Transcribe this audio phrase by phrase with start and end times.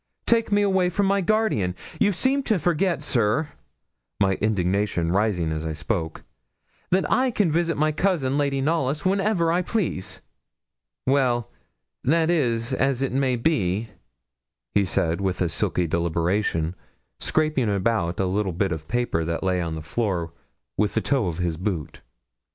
[0.25, 1.75] Take me away from my guardian!
[1.99, 3.49] You seem to forget, sir,'
[4.19, 6.23] my indignation rising as I spoke,
[6.89, 10.21] 'that I can visit my cousin, Lady Knollys, whenever I please.'
[11.05, 11.51] 'Well,
[12.03, 13.89] that is as it may be,'
[14.73, 16.73] he said, with a sulky deliberation,
[17.19, 20.33] scraping about a little bit of paper that lay on the floor
[20.77, 22.01] with the toe of his boot.